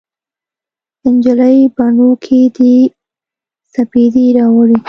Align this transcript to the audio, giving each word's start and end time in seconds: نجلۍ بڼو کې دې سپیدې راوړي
نجلۍ 1.13 1.57
بڼو 1.75 2.09
کې 2.23 2.39
دې 2.55 2.75
سپیدې 3.73 4.25
راوړي 4.37 4.79